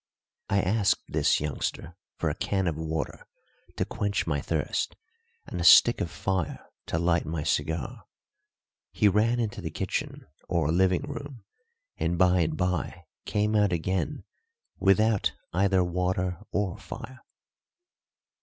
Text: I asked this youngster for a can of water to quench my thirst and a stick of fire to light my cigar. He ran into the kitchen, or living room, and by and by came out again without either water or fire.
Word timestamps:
I 0.49 0.61
asked 0.63 1.03
this 1.11 1.39
youngster 1.39 1.95
for 2.17 2.31
a 2.31 2.33
can 2.33 2.65
of 2.65 2.75
water 2.75 3.27
to 3.77 3.85
quench 3.85 4.25
my 4.25 4.41
thirst 4.41 4.95
and 5.45 5.61
a 5.61 5.63
stick 5.63 6.01
of 6.01 6.09
fire 6.09 6.65
to 6.87 6.97
light 6.97 7.23
my 7.23 7.43
cigar. 7.43 8.05
He 8.91 9.07
ran 9.07 9.39
into 9.39 9.61
the 9.61 9.69
kitchen, 9.69 10.25
or 10.49 10.71
living 10.71 11.03
room, 11.03 11.43
and 11.99 12.17
by 12.17 12.39
and 12.39 12.57
by 12.57 13.03
came 13.27 13.55
out 13.55 13.71
again 13.71 14.23
without 14.79 15.33
either 15.53 15.83
water 15.83 16.39
or 16.51 16.79
fire. 16.79 17.19